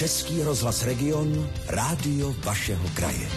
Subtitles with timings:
[0.00, 3.28] Český rozhlas Region, rádio vašeho kraje.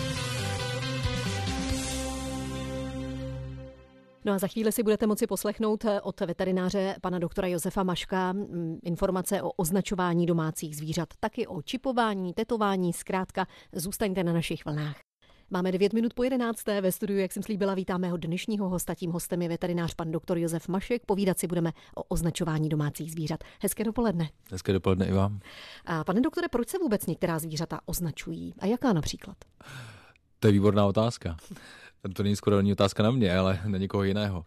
[4.25, 8.33] No a za chvíli si budete moci poslechnout eh, od veterináře pana doktora Josefa Maška
[8.33, 15.12] mm, informace o označování domácích zvířat, taky o čipování, tetování, zkrátka zůstaňte na našich vlnách.
[15.53, 16.65] Máme 9 minut po 11.
[16.81, 18.95] ve studiu, jak jsem slíbila, vítám mého dnešního hosta.
[18.95, 21.05] Tím hostem je veterinář pan doktor Josef Mašek.
[21.05, 23.43] Povídat si budeme o označování domácích zvířat.
[23.61, 24.29] Hezké dopoledne.
[24.51, 25.39] Hezké dopoledne i vám.
[25.85, 28.53] A pane doktore, proč se vůbec některá zvířata označují?
[28.59, 29.37] A jaká například?
[30.39, 31.37] To je výborná otázka.
[32.13, 34.45] To není skoro není otázka na mě, ale na někoho jiného.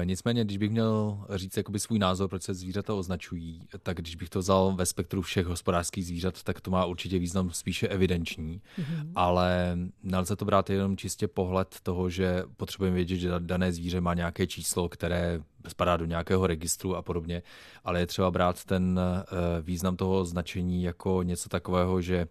[0.00, 4.16] E, nicméně, když bych měl říct jakoby svůj názor, proč se zvířata označují, tak když
[4.16, 8.62] bych to vzal ve spektru všech hospodářských zvířat, tak to má určitě význam spíše evidenční,
[8.78, 9.12] mm-hmm.
[9.14, 14.14] ale nelze to brát jenom čistě pohled toho, že potřebujeme vědět, že dané zvíře má
[14.14, 17.42] nějaké číslo, které spadá do nějakého registru a podobně,
[17.84, 19.24] ale je třeba brát ten e,
[19.62, 22.26] význam toho značení jako něco takového, že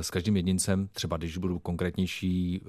[0.00, 2.68] s každým jedincem, třeba když budu konkrétnější, eh,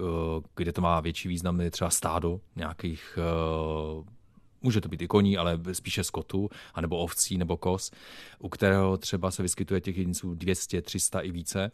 [0.55, 4.21] kde to má větší význam, je třeba stádo nějakých eh,
[4.61, 7.91] může to být i koní, ale spíše skotu, anebo ovcí, nebo kos,
[8.39, 11.71] u kterého třeba se vyskytuje těch jedinců 200, 300 i více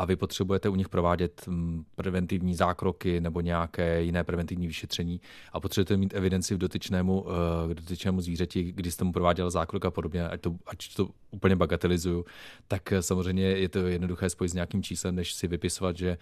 [0.00, 5.20] a vy potřebujete u nich provádět mm, preventivní zákroky nebo nějaké jiné preventivní vyšetření
[5.52, 7.26] a potřebujete mít evidenci v dotyčnému,
[7.68, 11.56] k dotyčnému zvířeti, kdy jste mu prováděl zákrok a podobně, ať to, ať to úplně
[11.56, 12.24] bagatelizuju,
[12.68, 16.18] tak samozřejmě je to jednoduché spojit s nějakým číslem, než si vypisovat, že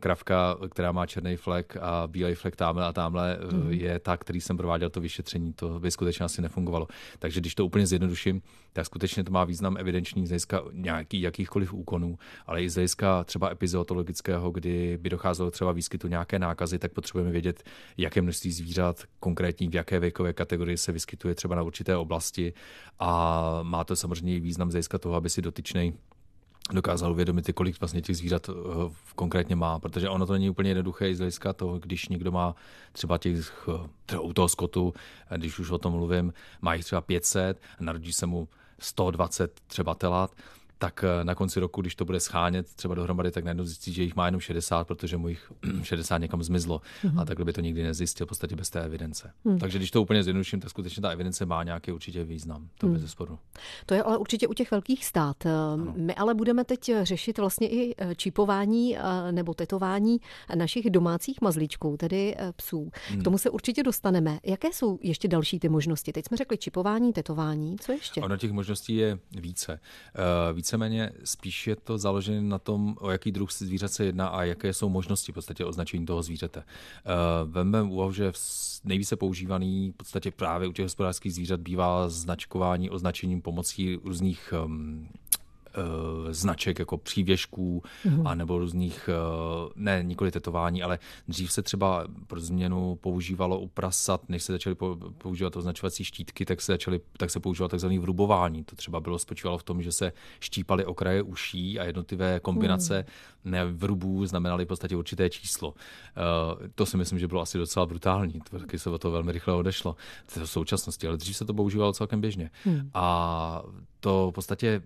[0.00, 3.72] kravka, která má černý flek a bílý flek tamhle a tamhle mm.
[3.72, 5.52] je ta, který jsem prováděl to vyšetření.
[5.52, 6.88] To by skutečně asi nefungovalo.
[7.18, 11.72] Takže když to úplně zjednoduším, tak skutečně to má význam evidenční z hlediska nějaký, jakýchkoliv
[11.72, 16.92] úkonů, ale i z hlediska třeba epizotologického, kdy by docházelo třeba výskytu nějaké nákazy, tak
[16.92, 17.62] potřebujeme vědět,
[17.96, 22.52] jaké množství zvířat konkrétní v jaké věkové kategorii se vyskytuje třeba na určité oblasti.
[22.98, 25.92] A má to samozřejmě význam z toho, aby si dotyčnej
[26.72, 28.52] dokázal uvědomit, kolik vlastně těch zvířat eh,
[29.14, 32.54] konkrétně má, protože ono to není úplně jednoduché i z hlediska toho, když někdo má
[32.92, 34.94] třeba těch, eh, třeba u toho skotu,
[35.30, 36.32] eh, když už o tom mluvím,
[36.62, 40.30] má jich třeba 500, narodí se mu 120 třeba telat,
[40.78, 44.02] tak eh, na konci roku, když to bude schánět třeba dohromady, tak najednou zjistí, že
[44.02, 45.52] jich má jenom 60, protože mu jich
[45.82, 46.80] 60 někam zmizlo.
[47.04, 47.20] Mm-hmm.
[47.20, 49.32] A takhle by to nikdy nezjistil, v podstatě bez té evidence.
[49.44, 49.58] Mm.
[49.58, 52.68] Takže když to úplně zjednoduším, tak skutečně ta evidence má nějaký určitě význam.
[52.78, 52.92] To mm.
[52.92, 53.38] bez sporu.
[53.86, 55.46] To je ale určitě u těch velkých stát.
[55.46, 55.94] Eh, ano.
[55.96, 58.96] My ale budeme teď řešit vlastně i eh, čípování
[59.30, 60.20] nebo tetování
[60.54, 62.90] našich domácích mazlíčků, tedy psů.
[63.12, 63.20] Mm.
[63.20, 64.38] K tomu se určitě dostaneme.
[64.44, 66.12] Jaké jsou ještě další ty možnosti?
[66.12, 67.76] Teď jsme řekli čipování, tetování.
[67.80, 68.20] Co ještě?
[68.20, 69.80] Ono těch možností je více.
[70.52, 74.42] Více víceméně spíš je to založené na tom, o jaký druh zvířat se jedná a
[74.42, 76.60] jaké jsou možnosti v podstatě označení toho zvířete.
[76.60, 78.32] Uh, Veme úvahu, že
[78.84, 85.08] nejvíce používaný v podstatě právě u těch hospodářských zvířat bývá značkování označením pomocí různých um,
[86.30, 88.28] značek jako přívěšků mm-hmm.
[88.28, 90.98] a nebo různých, uh, ne nikoli tetování, ale
[91.28, 94.76] dřív se třeba pro změnu používalo u prasat, než se začaly
[95.18, 98.64] používat označovací štítky, tak se, začaly, tak se používalo takzvané vrubování.
[98.64, 103.04] To třeba bylo spočívalo v tom, že se štípaly okraje uší a jednotlivé kombinace
[103.44, 103.52] mm.
[103.72, 105.68] vrubů znamenaly v podstatě určité číslo.
[105.68, 108.40] Uh, to si myslím, že bylo asi docela brutální.
[108.50, 109.96] Taky se o to velmi rychle odešlo
[110.26, 112.50] v současnosti, ale dřív se to používalo celkem běžně.
[112.64, 112.90] Mm.
[112.94, 113.62] A
[114.00, 114.82] to v podstatě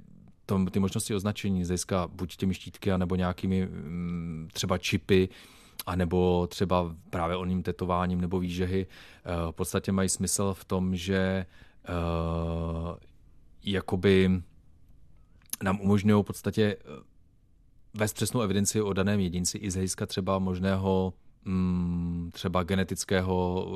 [0.46, 5.28] to, ty možnosti označení získá buď těmi štítky, nebo nějakými mm, třeba čipy,
[5.86, 10.96] a nebo třeba právě oním tetováním nebo výžehy, eh, v podstatě mají smysl v tom,
[10.96, 11.46] že
[11.88, 12.96] uh,
[13.62, 14.42] jakoby
[15.62, 17.02] nám umožňují v podstatě eh,
[17.94, 21.14] vést přesnou evidenci o daném jedinci i z hlediska třeba možného
[22.32, 23.66] třeba genetického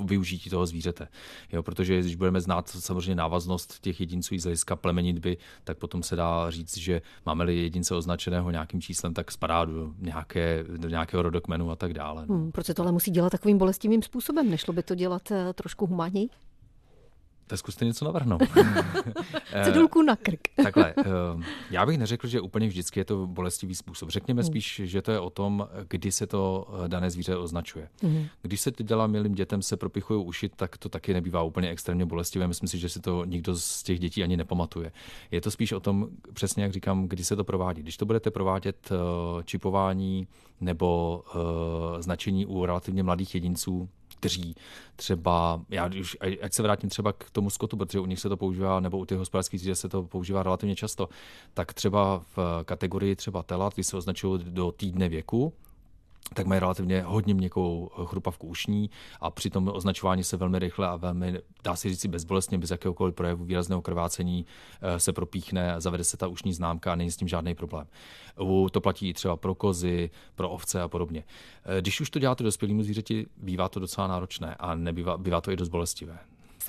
[0.00, 1.08] uh, využití toho zvířete.
[1.52, 6.16] Jo, protože když budeme znát samozřejmě návaznost těch jedinců z hlediska plemenitby, tak potom se
[6.16, 11.70] dá říct, že máme-li jedince označeného nějakým číslem, tak spadá do, nějaké, do nějakého rodokmenu
[11.70, 12.26] a tak dále.
[12.26, 12.34] No.
[12.34, 14.50] Hmm, proč se to ale musí dělat takovým bolestivým způsobem?
[14.50, 16.28] Nešlo by to dělat eh, trošku humánněji?
[17.50, 18.42] Tak zkuste něco navrhnout.
[19.64, 20.40] Cedulku na krk.
[20.62, 21.04] Takhle, eh,
[21.70, 24.10] já bych neřekl, že úplně vždycky je to bolestivý způsob.
[24.10, 24.46] Řekněme hmm.
[24.46, 27.88] spíš, že to je o tom, kdy se to eh, dané zvíře označuje.
[28.02, 28.26] Hmm.
[28.42, 32.06] Když se to dělá milým dětem, se propichují uši, tak to taky nebývá úplně extrémně
[32.06, 32.48] bolestivé.
[32.48, 34.92] Myslím si, že si to nikdo z těch dětí ani nepamatuje.
[35.30, 37.82] Je to spíš o tom, přesně jak říkám, kdy se to provádí.
[37.82, 38.96] Když to budete provádět eh,
[39.44, 40.28] čipování
[40.60, 41.24] nebo
[42.00, 43.88] značení u relativně mladých jedinců,
[44.20, 44.54] kteří
[44.96, 48.36] třeba, já už, ať se vrátím třeba k tomu skotu, protože u nich se to
[48.36, 51.08] používá, nebo u těch hospodářských zvířat se to používá relativně často,
[51.54, 55.52] tak třeba v kategorii třeba telat, kdy se označují do týdne věku,
[56.34, 58.90] tak mají relativně hodně měkkou chrupavku ušní
[59.20, 63.14] a při tom označování se velmi rychle a velmi, dá se říct, bezbolestně, bez jakéhokoliv
[63.14, 64.46] projevu výrazného krvácení
[64.80, 67.86] eh, se propíchne, zavede se ta ušní známka a není s tím žádný problém.
[68.72, 71.24] To platí i třeba pro kozy, pro ovce a podobně.
[71.64, 75.50] Eh, když už to děláte dospělému zvířeti, bývá to docela náročné a nebývá, bývá to
[75.50, 76.18] i dost bolestivé.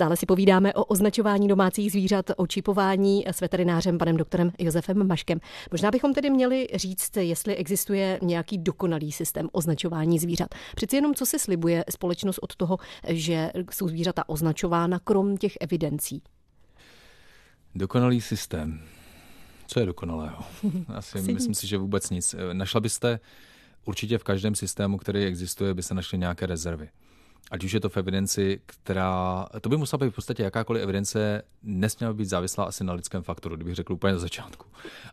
[0.02, 5.40] Stále si povídáme o označování domácích zvířat, o čipování s veterinářem panem doktorem Josefem Maškem.
[5.72, 10.48] Možná bychom tedy měli říct, jestli existuje nějaký dokonalý systém označování zvířat.
[10.76, 12.78] Přeci jenom co se slibuje společnost od toho,
[13.08, 16.22] že jsou zvířata označována krom těch evidencí?
[17.74, 18.82] Dokonalý systém.
[19.66, 20.38] Co je dokonalého?
[20.88, 21.58] Asi, Asi myslím nic.
[21.58, 22.34] si, že vůbec nic.
[22.52, 23.20] Našla byste
[23.84, 26.88] určitě v každém systému, který existuje, by se našly nějaké rezervy
[27.50, 31.42] ať už je to v evidenci, která, to by musela být v podstatě jakákoliv evidence,
[31.62, 34.66] nesměla být závislá asi na lidském faktoru, kdybych řekl úplně na začátku.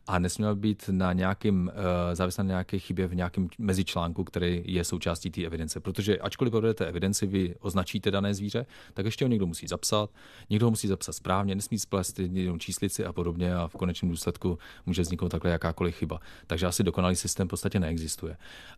[0.08, 4.84] A nesměla být na nějakým, uh, závislá na nějaké chybě v nějakém mezičlánku, který je
[4.84, 5.80] součástí té evidence.
[5.80, 10.10] Protože ačkoliv povedete evidenci, vy označíte dané zvíře, tak ještě ho někdo musí zapsat,
[10.50, 14.60] někdo ho musí zapsat správně, nesmí splést jenom číslici a podobně a v konečném důsledku
[14.86, 16.20] může vzniknout takhle jakákoliv chyba.
[16.48, 18.38] Takže asi dokonalý systém v podstatě neexistuje.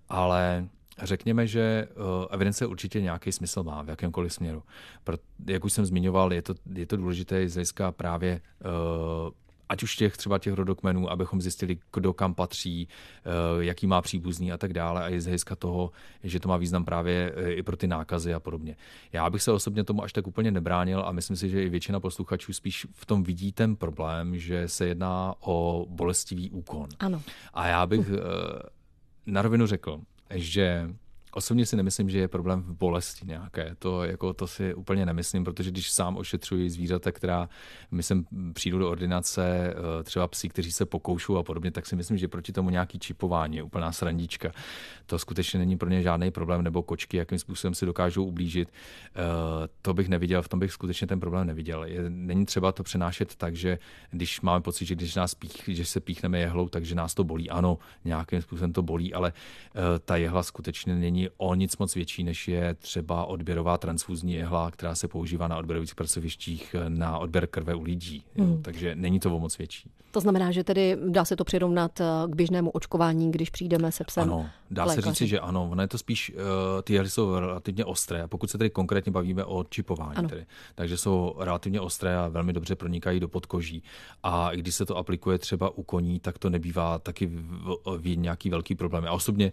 [0.10, 4.64] Ale Řekněme, že uh, evidence určitě nějaký smysl má v jakémkoliv směru.
[5.48, 8.42] jak už jsem zmiňoval, je to, je to důležité z hlediska právě
[9.26, 9.32] uh,
[9.70, 14.52] ať už těch třeba těch rodokmenů, abychom zjistili, kdo kam patří, uh, jaký má příbuzný
[14.52, 15.04] a tak dále.
[15.04, 15.92] A je z hlediska toho,
[16.24, 18.76] že to má význam právě i pro ty nákazy a podobně.
[19.14, 22.00] Já bych se osobně tomu až tak úplně nebránil a myslím si, že i většina
[22.00, 26.90] posluchačů spíš v tom vidí ten problém, že se jedná o bolestivý úkon.
[27.00, 27.22] Ano.
[27.54, 28.16] A já bych uh,
[29.26, 30.02] na rovinu řekl,
[30.36, 30.90] že
[31.34, 33.76] Osobně si nemyslím, že je problém v bolesti nějaké.
[33.80, 37.50] To, jako, to si úplně nemyslím, protože když sám ošetřuji zvířata, která,
[37.92, 42.18] myslím, přijdu do ordinace, eh, třeba psi, kteří se pokoušou a podobně, tak si myslím,
[42.18, 44.52] že proti tomu nějaký čipování je úplná srandička.
[45.06, 48.70] To skutečně není pro ně žádný problém, nebo kočky, jakým způsobem si dokážou ublížit.
[48.70, 51.84] Eh, to bych neviděl, v tom bych skutečně ten problém neviděl.
[51.84, 53.80] Je, není třeba to přenášet tak, že
[54.12, 57.50] když máme pocit, že když nás pích, že se píchneme jehlou, takže nás to bolí.
[57.50, 61.96] Ano, nějakým způsobem to bolí, ale eh, ta jehla skutečně není není o nic moc
[61.96, 67.48] větší, než je třeba odběrová transfuzní jehla, která se používá na odběrových pracovištích na odběr
[67.48, 68.24] krve u lidí.
[68.36, 68.62] Hmm.
[68.62, 69.90] Takže není to o moc větší.
[70.12, 74.04] To znamená, že tedy dá se to přirovnat eh, k běžnému očkování, když přijdeme se
[74.04, 74.24] psem.
[74.24, 75.70] Ano, dá se říci, že ano.
[75.72, 76.38] Ono je to spíš, uh,
[76.84, 80.28] ty jehly jsou relativně ostré, pokud se tedy konkrétně bavíme o čipování.
[80.28, 80.46] Tedy.
[80.76, 83.84] Takže jsou relativně ostré a velmi dobře pronikají do podkoží.
[84.24, 88.50] A když se to aplikuje třeba u koní, tak to nebývá taky v, v nějaký
[88.50, 89.04] velký problém.
[89.04, 89.52] Já osobně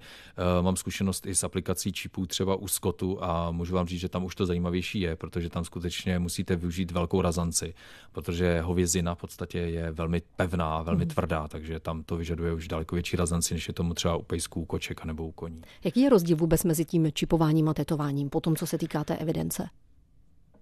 [0.58, 4.08] uh, mám zkušenost i s aplikací čipů třeba u skotu a můžu vám říct, že
[4.08, 7.74] tam už to zajímavější je, protože tam skutečně musíte využít velkou razanci,
[8.12, 11.10] protože hovězina v podstatě je velmi pevná, velmi mm.
[11.10, 14.64] tvrdá, takže tam to vyžaduje už daleko větší razanci, než je tomu třeba u pejsků,
[14.64, 15.62] koček nebo u koní.
[15.84, 19.16] Jaký je rozdíl vůbec mezi tím čipováním a tetováním, po tom, co se týká té
[19.16, 19.68] evidence?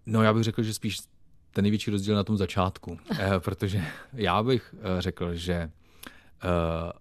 [0.06, 0.98] No já bych řekl, že spíš
[1.52, 5.70] ten největší rozdíl na tom začátku, eh, protože já bych eh, řekl, že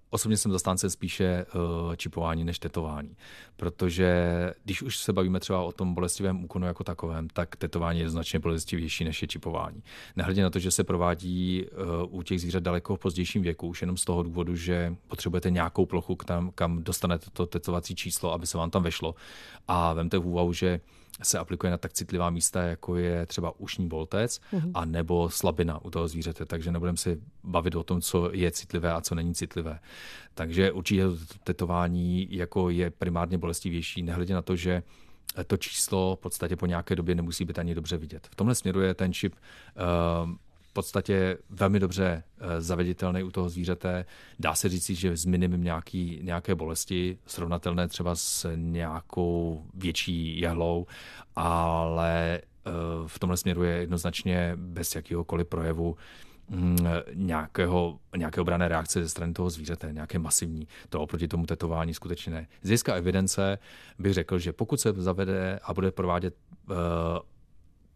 [0.09, 3.15] osobně jsem zastánce spíše uh, čipování než tetování,
[3.57, 8.09] protože když už se bavíme třeba o tom bolestivém úkonu jako takovém, tak tetování je
[8.09, 9.83] značně bolestivější než je čipování.
[10.15, 13.81] Nehledě na to, že se provádí uh, u těch zvířat daleko v pozdějším věku, už
[13.81, 18.47] jenom z toho důvodu, že potřebujete nějakou plochu, kam, kam dostanete to tetovací číslo, aby
[18.47, 19.15] se vám tam vešlo.
[19.67, 20.79] A vemte v úvahu, že
[21.23, 24.71] se aplikuje na tak citlivá místa, jako je třeba ušní boltec mm-hmm.
[24.73, 28.93] a nebo slabina u toho zvířete, takže nebudeme si bavit o tom, co je citlivé
[28.93, 29.79] a co není citlivé.
[30.33, 31.03] Takže určitě
[31.43, 34.83] tetování jako je primárně bolestivější, nehledě na to, že
[35.47, 38.27] to číslo v podstatě po nějaké době nemusí být ani dobře vidět.
[38.31, 40.29] V tomhle směru je ten čip uh,
[40.75, 44.05] podstatě velmi dobře eh, zaveditelný u toho zvířete.
[44.39, 50.85] Dá se říct, že s minimem nějaký, nějaké bolesti, srovnatelné třeba s nějakou větší jehlou,
[51.35, 52.71] ale eh,
[53.07, 55.97] v tomhle směru je jednoznačně bez jakéhokoliv projevu
[56.49, 56.77] mm,
[57.13, 60.67] nějakého, nějaké obrané reakce ze strany toho zvířete, nějaké masivní.
[60.89, 62.47] To oproti tomu tetování skutečně ne.
[62.63, 63.57] Z evidence
[63.99, 66.35] bych řekl, že pokud se zavede a bude provádět
[66.69, 66.75] uh,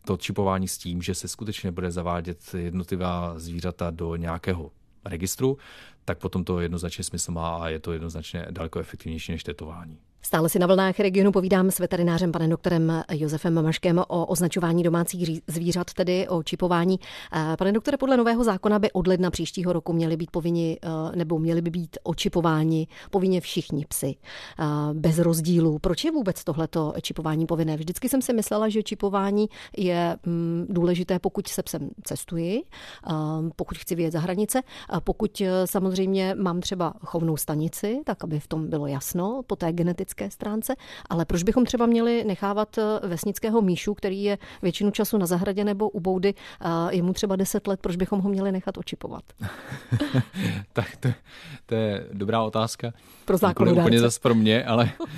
[0.10, 4.72] to čipování s tím, že se skutečně bude zavádět jednotlivá zvířata do nějakého
[5.06, 5.58] registru,
[6.06, 9.98] tak potom to jednoznačně smysl má a je to jednoznačně daleko efektivnější než tetování.
[10.21, 15.41] Stále si na vlnách regionu povídám s veterinářem panem doktorem Josefem Maškem o označování domácích
[15.47, 16.99] zvířat, tedy o čipování.
[17.33, 21.15] Eh, pane doktore, podle nového zákona by od ledna příštího roku měli být povinni, eh,
[21.15, 24.15] nebo měli by být očipováni povinně všichni psy,
[24.59, 25.79] eh, bez rozdílu.
[25.79, 27.77] Proč je vůbec tohleto čipování povinné?
[27.77, 32.63] Vždycky jsem si myslela, že čipování je mm, důležité, pokud se psem cestuji,
[33.55, 34.61] pokud chci vyjet za hranice,
[35.03, 39.73] pokud samozřejmě mám třeba chovnou stanici, tak aby v tom bylo jasno, po té
[40.10, 40.75] praktické stránce,
[41.10, 45.63] ale proč bychom třeba měli nechávat eh, vesnického míšu, který je většinu času na zahradě
[45.63, 46.34] nebo u boudy,
[46.89, 49.24] je mu třeba 10 let, proč bychom ho měli nechat očipovat?
[50.74, 51.10] tak to,
[51.66, 52.94] to je dobrá otázka.
[53.25, 53.82] Pro zákonodárce.
[53.82, 55.10] Úplně zase pro mě, ale uh,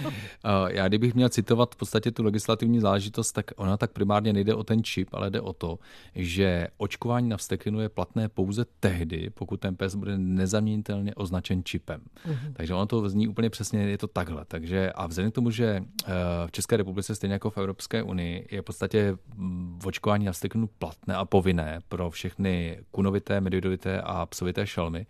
[0.69, 4.63] já kdybych měl citovat v podstatě tu legislativní záležitost, tak ona tak primárně nejde o
[4.63, 5.79] ten čip, ale jde o to,
[6.15, 12.01] že očkování na vsteklinu je platné pouze tehdy, pokud ten pes bude nezaměnitelně označen čipem.
[12.25, 12.53] Uh-huh.
[12.53, 14.45] Takže ono to zní úplně přesně, je to takhle.
[14.45, 16.13] Takže a vzhledem k tomu, že uh,
[16.47, 20.67] v České republice, stejně jako v Evropské unii, je v podstatě mm, očkování na vsteklinu
[20.67, 25.05] platné a povinné pro všechny kunovité, medvědovité a psovité šelmy,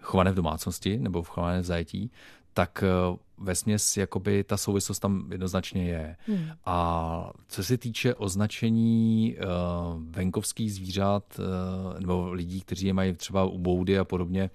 [0.00, 2.10] chované v domácnosti nebo v chované v zajetí,
[2.54, 6.16] tak eh, ve směs jakoby ta souvislost tam jednoznačně je.
[6.26, 6.46] Hmm.
[6.66, 13.44] A co se týče označení uh, venkovských zvířat uh, nebo lidí, kteří je mají třeba
[13.44, 14.50] u boudy a podobně,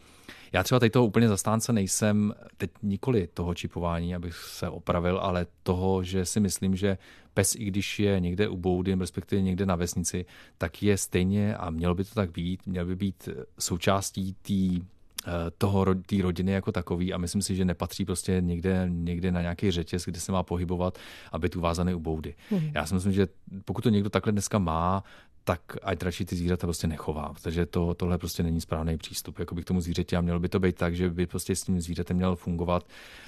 [0.56, 5.48] já třeba tady toho úplně zastánce nejsem, teď nikoli toho čipování, abych se opravil, ale
[5.64, 6.98] toho, že si myslím, že
[7.34, 10.26] pes, i když je někde u boudy, respektive někde na vesnici,
[10.58, 14.86] tak je stejně a mělo by to tak být, měl by být součástí té
[15.28, 19.42] Eh, toho, té rodiny jako takový a myslím si, že nepatří prostě někde, někde na
[19.42, 20.98] nějaký řetěz, kde se má pohybovat
[21.32, 22.36] a být uvázaný u boudy.
[22.50, 22.72] Hmm.
[22.76, 23.28] Já si myslím, že
[23.66, 25.04] pokud to někdo takhle dneska má,
[25.46, 27.34] tak ať radši ty zvířata prostě nechová.
[27.42, 30.50] Takže to, tohle prostě není správný přístup jako by k tomu zvířeti a mělo by
[30.50, 32.84] to být tak, že by prostě s tím zvířetem měl fungovat,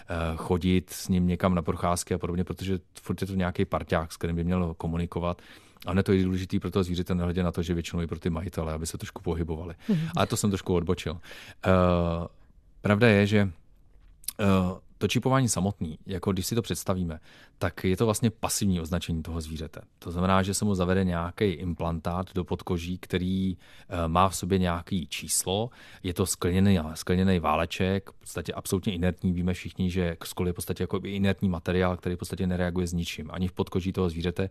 [0.09, 4.11] eh, chodit s ním někam na procházky a podobně, protože furt je to nějaký parťák,
[4.11, 5.41] s kterým by měl komunikovat.
[5.85, 8.19] A ne to je důležitý pro toho zvířete, nehledě na to, že většinou i pro
[8.19, 9.75] ty majitele, aby se trošku pohybovali.
[9.89, 10.09] Mm-hmm.
[10.15, 11.13] Ale to jsem trošku odbočil.
[11.13, 11.19] Uh,
[12.81, 13.49] pravda je, že
[14.39, 17.19] uh, to čipování samotný, jako když si to představíme,
[17.57, 19.81] tak je to vlastně pasivní označení toho zvířete.
[19.99, 23.57] To znamená, že se mu zavede nějaký implantát do podkoží, který
[23.89, 25.69] eh, má v sobě nějaký číslo.
[26.03, 29.33] Je to skleněný, skleněný váleček, v podstatě absolutně inertní.
[29.33, 32.93] Víme všichni, že skol je v podstatě jako inertní materiál, který v podstatě nereaguje s
[32.93, 33.29] ničím.
[33.31, 34.49] Ani v podkoží toho zvířete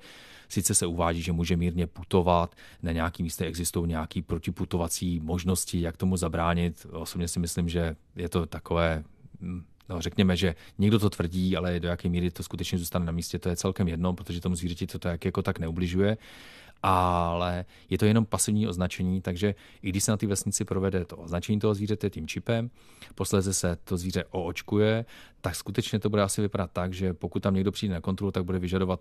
[0.48, 5.96] sice se uvádí, že může mírně putovat, na nějaký místě existují nějaké protiputovací možnosti, jak
[5.96, 6.86] tomu zabránit.
[6.90, 9.04] Osobně si myslím, že je to takové
[9.40, 13.12] hm, no, řekněme, že někdo to tvrdí, ale do jaké míry to skutečně zůstane na
[13.12, 16.16] místě, to je celkem jedno, protože tomu zvířeti to tak jako tak neubližuje.
[16.82, 21.16] Ale je to jenom pasivní označení, takže i když se na té vesnici provede to
[21.16, 22.70] označení toho zvířete tím čipem,
[23.14, 25.04] posléze se to zvíře oočkuje,
[25.40, 28.44] tak skutečně to bude asi vypadat tak, že pokud tam někdo přijde na kontrolu, tak
[28.44, 29.00] bude vyžadovat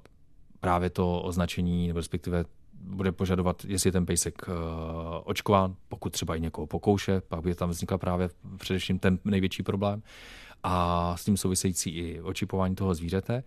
[0.60, 4.54] právě to označení, nebo respektive bude požadovat, jestli je ten pejsek uh,
[5.24, 10.04] očkován, pokud třeba i někoho pokouše, pak by tam vznikla právě především ten největší problém
[10.68, 13.44] a s tím související i očipování toho zvířete.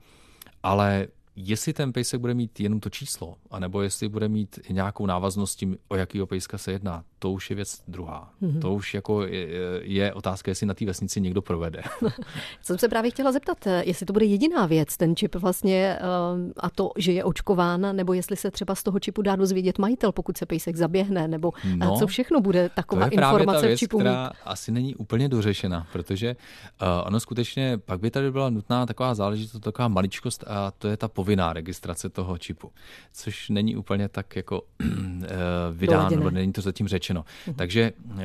[0.63, 1.07] Ale
[1.39, 5.77] jestli ten pejsek bude mít jenom to číslo, anebo jestli bude mít nějakou návaznost tím,
[5.89, 8.33] o jakýho pejska se jedná, to už je věc druhá.
[8.43, 8.61] Mm-hmm.
[8.61, 9.49] To už jako je,
[9.83, 11.83] je otázka, jestli na té vesnici někdo provede.
[12.63, 16.71] Jsem se právě chtěla zeptat, jestli to bude jediná věc, ten čip vlastně, eh, a
[16.71, 20.39] to, že je očkován, nebo jestli se třeba z toho čipu dá dozvědět majitel, pokud
[20.39, 23.79] se pejsek zaběhne, nebo eh, no, co všechno bude taková to je informace ta věc,
[23.79, 24.33] v čipu která mít.
[24.45, 26.37] asi není úplně dořešena, protože
[26.83, 30.97] uh, ono skutečně, pak by tady byla nutná taková záležitost, taková maličkost a to je
[30.97, 32.73] ta povinná registrace toho čipu,
[33.13, 34.89] což není úplně tak jako uh,
[35.73, 37.25] vydán, nebo není to zatím řečeno řečeno.
[37.47, 37.57] Mhm.
[37.57, 38.25] Takže eh,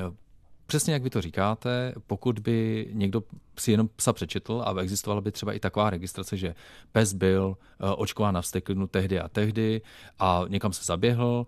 [0.66, 3.24] Přesně jak vy to říkáte, pokud by někdo
[3.60, 6.56] si jenom psa přečetl a existovala by třeba i taková registrace, že
[6.92, 9.82] pes byl eh, očkován na vsteklinu tehdy a tehdy
[10.20, 11.46] a někam se zaběhl,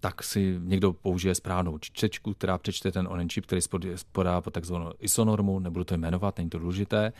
[0.00, 3.60] tak si někdo použije správnou čtečku, která přečte ten onen čip, který
[3.96, 7.12] spodá po takzvanou ISO-normu, nebudu to jmenovat, není to důležité,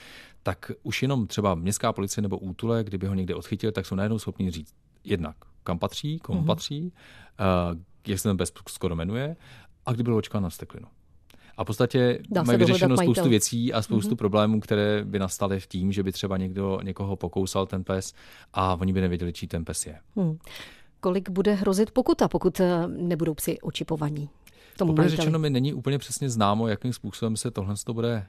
[0.42, 4.18] tak už jenom třeba městská policie nebo útule, kdyby ho někde odchytil, tak jsou najednou
[4.18, 6.46] schopni říct jednak, kam patří, komu mm-hmm.
[6.46, 9.36] patří, uh, jak se ten pes skoro jmenuje
[9.86, 10.86] a kdy byl očkován na steklinu.
[11.56, 14.16] A v podstatě Dá mají vyřešeno spoustu věcí a spoustu mm-hmm.
[14.16, 18.14] problémů, které by nastaly v tím, že by třeba někdo někoho pokousal ten pes
[18.52, 19.98] a oni by nevěděli, čí ten pes je.
[20.16, 20.38] Hmm.
[21.08, 24.28] Kolik bude hrozit pokuta, pokud eh, nebudou psi očipovaní?
[24.78, 28.26] Poprvé řečeno mi není úplně přesně známo, jakým způsobem se tohle to bude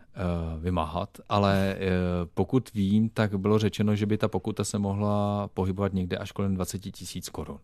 [0.58, 1.86] uh, vymáhat, ale uh,
[2.34, 6.56] pokud vím, tak bylo řečeno, že by ta pokuta se mohla pohybovat někde až kolem
[6.56, 7.60] 20 tisíc korun.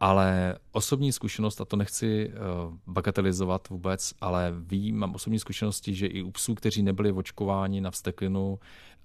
[0.00, 6.06] Ale osobní zkušenost, a to nechci uh, bagatelizovat vůbec, ale vím, mám osobní zkušenosti, že
[6.06, 8.58] i u psů, kteří nebyli očkováni na vsteklinu,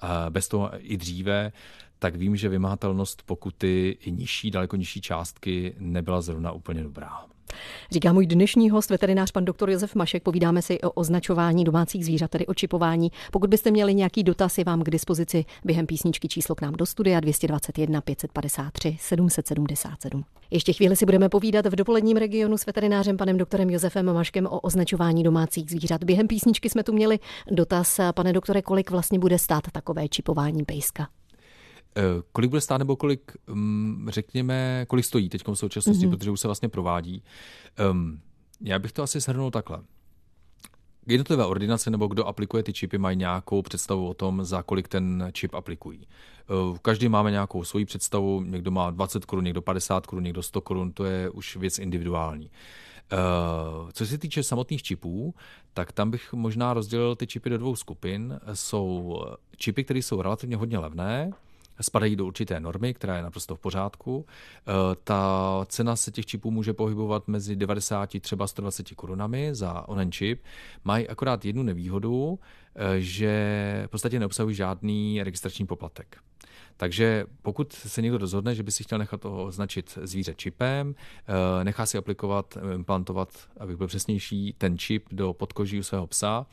[0.04, 1.52] uh, bez toho i dříve,
[2.00, 7.26] tak vím, že vymahatelnost pokuty i nižší, daleko nižší částky nebyla zrovna úplně dobrá.
[7.92, 10.24] Říká můj dnešní host, veterinář pan doktor Josef Mašek.
[10.24, 13.12] Povídáme si o označování domácích zvířat, tedy o čipování.
[13.32, 16.86] Pokud byste měli nějaký dotaz, je vám k dispozici během písničky číslo k nám do
[16.86, 20.26] studia 221 553 777.
[20.52, 24.60] Ještě chvíli si budeme povídat v dopoledním regionu s veterinářem panem doktorem Josefem Maškem o
[24.60, 26.04] označování domácích zvířat.
[26.04, 27.20] Během písničky jsme tu měli
[27.52, 31.08] dotaz, pane doktore, kolik vlastně bude stát takové čipování pejska?
[31.98, 36.10] Eh, kolik bude stát nebo kolik, mm, řekněme, kolik stojí teď v současnosti, mm-hmm.
[36.10, 37.24] protože už se vlastně provádí.
[37.92, 38.22] Um,
[38.62, 39.82] já bych to asi shrnul takhle.
[41.08, 45.30] Jednotlivé ordinace nebo kdo aplikuje ty čipy, mají nějakou představu o tom, za kolik ten
[45.32, 46.00] čip aplikují.
[46.02, 50.62] Eh, každý máme nějakou svoji představu, někdo má 20 korun, někdo 50 korun, někdo 100
[50.62, 52.52] korun, to je už věc individuální.
[53.12, 53.18] Eh,
[53.94, 55.36] co se týče samotných čipů,
[55.74, 58.40] tak tam bych možná rozdělil ty čipy do dvou skupin.
[58.54, 59.22] Jsou
[59.58, 61.32] čipy, které jsou relativně hodně levné,
[61.82, 64.26] spadají do určité normy, která je naprosto v pořádku.
[64.26, 64.72] Eh,
[65.04, 70.44] ta cena se těch čipů může pohybovat mezi 90 třeba 120 korunami za onen čip.
[70.84, 72.40] Mají akorát jednu nevýhodu,
[72.76, 76.18] eh, že v podstatě neobsahují žádný registrační poplatek.
[76.78, 81.86] Takže pokud se někdo rozhodne, že by si chtěl nechat označit zvíře čipem, eh, nechá
[81.86, 86.46] si aplikovat, implantovat, abych byl přesnější, ten čip do podkoží u svého psa,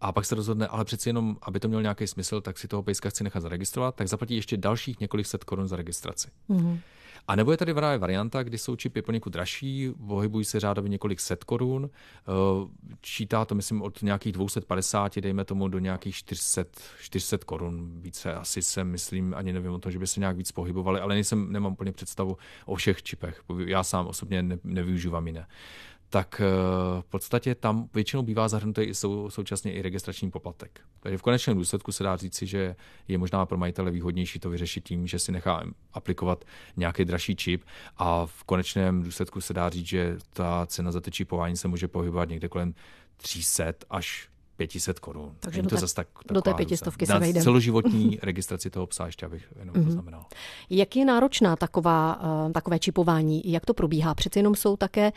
[0.00, 2.82] a pak se rozhodne, ale přeci jenom, aby to mělo nějaký smysl, tak si toho
[2.82, 6.28] pejska chci nechat zaregistrovat, tak zaplatí ještě dalších několik set korun za registraci.
[6.50, 6.78] Mm-hmm.
[7.28, 11.20] A nebo je tady právě varianta, kdy jsou čipy poněkud dražší, pohybují se řádově několik
[11.20, 12.32] set korun, eh,
[13.00, 16.64] čítá to, myslím, od nějakých 250, dejme tomu, do nějakých 400,
[17.00, 18.00] 400 korun.
[18.00, 21.14] Více asi se myslím, ani nevím o tom, že by se nějak víc pohybovali, ale
[21.14, 22.36] nejsem, nemám úplně představu
[22.66, 23.42] o všech čipech.
[23.66, 25.46] Já sám osobně ne, nevyužívám jiné
[26.10, 26.46] tak eh,
[27.00, 30.80] v podstatě tam většinou bývá zahrnutý i sou, současně i registrační poplatek.
[31.00, 32.76] Takže v konečném důsledku se dá říci, že
[33.08, 36.44] je možná pro majitele výhodnější to vyřešit tím, že si nechá aplikovat
[36.76, 37.64] nějaký dražší čip
[37.96, 41.88] a v konečném důsledku se dá říct, že ta cena za to čipování se může
[41.88, 42.74] pohybovat někde kolem
[43.16, 45.34] 300 až 500 korun.
[45.40, 47.42] Takže do, to zase tak, do té pětistovky se vejde.
[47.42, 49.84] celoživotní registraci toho psa ještě, abych jenom mm-hmm.
[49.84, 50.24] poznamenal.
[50.70, 53.42] Jak je náročná taková, uh, takové čipování?
[53.44, 54.14] Jak to probíhá?
[54.14, 55.12] Přeci jenom jsou také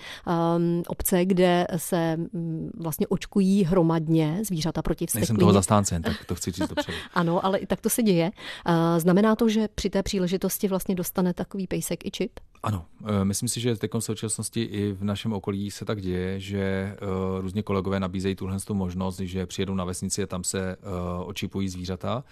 [0.56, 5.22] um, obce, kde se um, vlastně očkují hromadně zvířata proti vsteklíně.
[5.22, 6.98] Nejsem toho zastánce, tak to chci říct dopředu.
[7.14, 8.32] ano, ale i tak to se děje.
[8.68, 12.32] Uh, znamená to, že při té příležitosti vlastně dostane takový pejsek i čip?
[12.64, 16.40] Ano, eh, myslím si, že teď v současnosti i v našem okolí se tak děje,
[16.40, 16.98] že eh,
[17.42, 20.78] různě kolegové nabízejí tuhle možnost, že přijedou na vesnici a tam se eh,
[21.24, 22.24] očipují zvířata.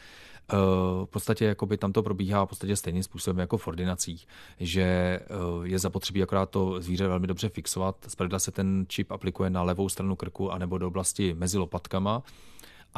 [1.06, 4.28] V podstatě jakoby tam to probíhá v podstatě stejným způsobem jako v ordinacích,
[4.60, 5.20] že
[5.64, 7.96] je zapotřebí akorát to zvíře velmi dobře fixovat.
[8.08, 12.24] Zpravidla se ten čip aplikuje na levou stranu krku anebo do oblasti mezi lopatkama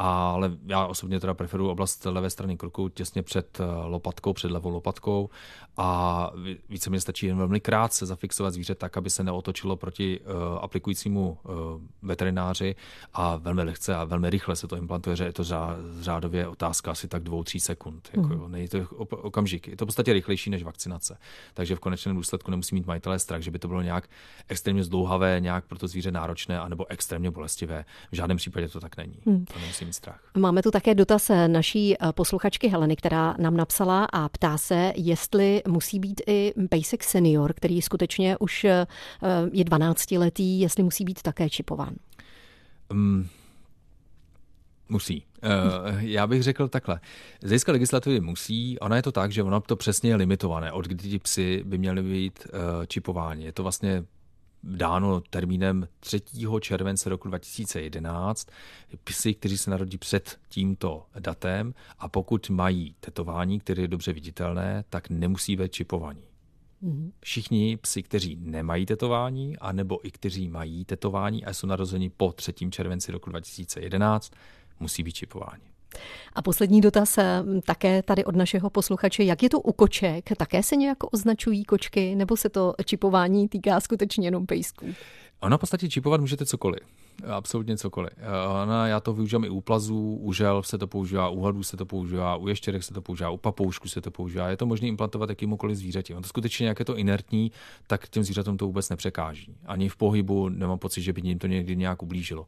[0.00, 4.70] ale já osobně teda preferuji oblast levé strany krku těsně před eh, lopatkou, před levou
[4.70, 5.30] lopatkou
[5.76, 6.30] a
[6.68, 10.26] více mi stačí jen velmi krátce zafixovat zvíře tak, aby se neotočilo proti uh,
[10.60, 11.52] aplikujícímu uh,
[12.02, 12.76] veterináři
[13.12, 15.44] a velmi lehce a velmi rychle se to implantuje, že je to
[16.00, 18.10] řádově otázka asi tak dvou, tří sekund.
[18.16, 18.52] Jako, mm.
[18.52, 19.68] není to okamžik.
[19.68, 21.18] Je to v podstatě rychlejší než vakcinace.
[21.54, 24.08] Takže v konečném důsledku nemusí mít majitelé strach, že by to bylo nějak
[24.48, 27.84] extrémně zdlouhavé, nějak pro to zvíře náročné, anebo extrémně bolestivé.
[28.12, 29.18] V žádném případě to tak není.
[29.24, 29.44] Mm.
[29.44, 30.20] To nemusí strach.
[30.36, 35.62] Máme tu také dotaz naší eh, posluchačky Heleny, která nám napsala a ptá se, jestli
[35.68, 38.86] musí být i pejsek senior, který skutečně už eh,
[39.52, 41.94] je 12 letý, jestli musí být také čipován.
[42.90, 43.28] Um,
[44.88, 45.24] musí.
[45.98, 47.00] Já bych řekl takhle.
[47.42, 50.86] Z hlediska legislativy musí, ona je to tak, že ona to přesně je limitované, od
[50.86, 52.46] kdy ti psy by měly být
[52.86, 53.44] čipováni.
[53.44, 54.04] Je to vlastně
[54.62, 56.22] dáno termínem 3.
[56.60, 58.48] července roku 2011.
[59.04, 64.84] Psy, kteří se narodí před tímto datem a pokud mají tetování, které je dobře viditelné,
[64.88, 66.24] tak nemusí být čipovaní.
[66.80, 67.12] Mhm.
[67.20, 72.52] Všichni psi, kteří nemají tetování, anebo i kteří mají tetování a jsou narozeni po 3.
[72.70, 74.32] červenci roku 2011,
[74.80, 75.70] musí být čipováni.
[76.32, 79.24] A poslední dotaz eh, také tady od našeho posluchače.
[79.24, 80.28] Jak je to u koček?
[80.36, 84.86] Také se nějak označují kočky, nebo se to čipování týká skutečně jenom pejsků?
[85.40, 86.80] Ona v podstatě čipovat můžete cokoliv.
[87.26, 88.10] Absolutně cokoliv.
[88.62, 91.76] Ona, já to využívám i u plazů, u žel se to používá, u hadů se
[91.76, 94.48] to používá, u ještěrek se to používá, u papoušku se to používá.
[94.48, 96.14] Je to možné implantovat jakýmukoliv zvířeti.
[96.14, 97.52] On to skutečně, jak je to inertní,
[97.86, 99.54] tak těm zvířatům to vůbec nepřekáží.
[99.66, 102.46] Ani v pohybu nemám pocit, že by jim to někdy nějak ublížilo.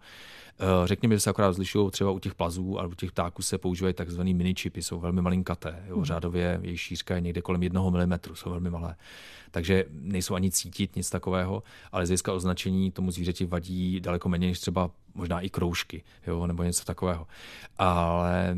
[0.59, 3.59] Eh, řekněme, že se akorát rozlišují třeba u těch plazů a u těch ptáků se
[3.59, 5.85] používají takzvané mini čipy, jsou velmi malinkaté.
[5.89, 6.05] Jo, hmm.
[6.05, 8.97] řádově jejich šířka je někde kolem jednoho milimetru, jsou velmi malé.
[9.51, 11.63] Takže nejsou ani cítit nic takového,
[11.93, 16.63] ale z označení tomu zvířeti vadí daleko méně než třeba možná i kroužky, jo, nebo
[16.63, 17.27] něco takového.
[17.79, 18.57] Ale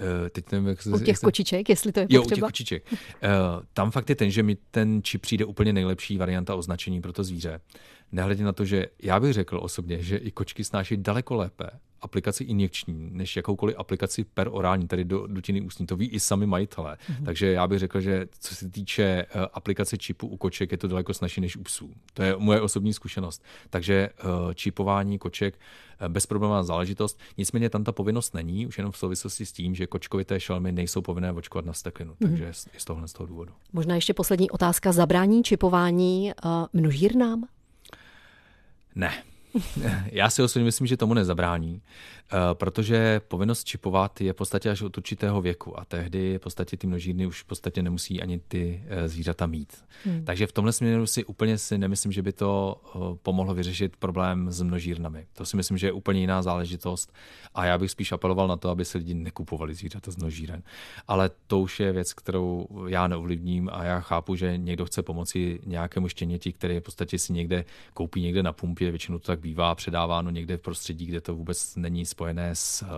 [0.00, 2.22] Uh, teď nevím, jak se, U těch jak kočiček, jestli to je potřeba.
[2.22, 2.92] Jo, u těch kočiček.
[2.92, 2.98] Uh,
[3.72, 7.24] tam fakt je ten, že mi ten čip přijde úplně nejlepší varianta označení pro to
[7.24, 7.60] zvíře.
[8.12, 11.70] Nehledě na to, že já bych řekl osobně, že i kočky snáší daleko lépe
[12.02, 15.86] aplikaci injekční, než jakoukoliv aplikaci per orální, tedy do dutiny ústní.
[15.86, 16.96] To ví i sami majitelé.
[16.96, 17.24] Mm-hmm.
[17.24, 20.88] Takže já bych řekl, že co se týče uh, aplikace čipu u koček, je to
[20.88, 21.90] daleko snažší než u psů.
[22.14, 23.42] To je moje osobní zkušenost.
[23.70, 25.58] Takže uh, čipování koček
[26.00, 27.20] uh, bezproblémová záležitost.
[27.38, 31.02] Nicméně tam ta povinnost není, už jenom v souvislosti s tím, že kočkovité šelmy nejsou
[31.02, 32.12] povinné očkovat na steklinu.
[32.12, 32.28] Mm-hmm.
[32.28, 33.52] Takže je z tohohle z toho důvodu.
[33.72, 34.92] Možná ještě poslední otázka.
[34.92, 37.44] Zabrání čipování uh, množírnám?
[38.94, 39.12] Ne.
[40.12, 44.82] Já si osobně myslím, že tomu nezabrání, eh, protože povinnost čipovat je v podstatě až
[44.82, 48.84] od určitého věku a tehdy v podstatě ty množírny už v podstatě nemusí ani ty
[48.88, 49.84] eh, zvířata mít.
[50.04, 50.24] Hmm.
[50.24, 54.50] Takže v tomhle směru si úplně si nemyslím, že by to eh, pomohlo vyřešit problém
[54.50, 55.26] s množírnami.
[55.32, 57.12] To si myslím, že je úplně jiná záležitost
[57.54, 60.62] a já bych spíš apeloval na to, aby se lidi nekupovali zvířata z množíren.
[61.08, 65.60] Ale to už je věc, kterou já neovlivním a já chápu, že někdo chce pomoci
[65.66, 69.74] nějakému štěněti, který v podstatě si někde koupí někde na pumpě, většinou to tak bývá
[69.74, 72.88] předáváno někde v prostředí, kde to vůbec není spojené s uh,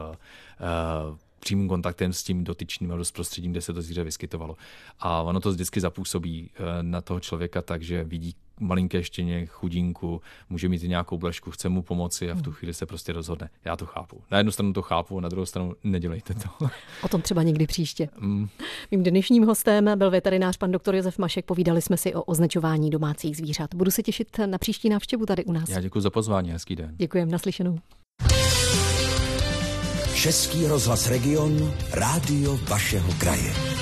[1.41, 4.57] přímým kontaktem s tím dotyčným nebo s prostředím, kde se to zvíře vyskytovalo.
[5.01, 6.51] A ono to vždycky zapůsobí
[6.83, 11.69] na toho člověka tak, že vidí malinké štěně, chudinku, může mít i nějakou blešku, chce
[11.69, 12.55] mu pomoci a v tu hmm.
[12.55, 13.51] chvíli se prostě rozhodne.
[13.65, 14.23] Já to chápu.
[14.31, 16.69] Na jednu stranu to chápu, na druhou stranu nedělejte to.
[17.03, 18.09] O tom třeba někdy příště.
[18.19, 18.49] Mm.
[18.91, 21.45] Mým dnešním hostem byl veterinář pan doktor Josef Mašek.
[21.45, 23.75] Povídali jsme si o označování domácích zvířat.
[23.75, 25.69] Budu se těšit na příští návštěvu tady u nás.
[25.69, 26.95] Já děkuji za pozvání, hezký den.
[26.97, 27.79] Děkujeme, naslyšenou.
[30.15, 33.74] Český rozhlas Region, rádio vašeho kraje.